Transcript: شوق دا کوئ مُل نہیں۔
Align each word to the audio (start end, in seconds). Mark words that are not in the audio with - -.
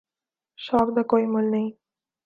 شوق 0.63 0.87
دا 0.95 1.01
کوئ 1.09 1.25
مُل 1.33 1.45
نہیں۔ 1.53 1.69